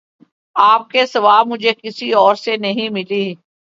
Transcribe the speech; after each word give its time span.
آپ 0.55 0.89
کے 0.89 1.05
سوا 1.05 1.41
مجھے 1.43 1.71
کسی 1.83 2.11
اور 2.13 2.35
سے 2.35 2.57
نہیں 2.57 2.89
ملی 2.89 3.33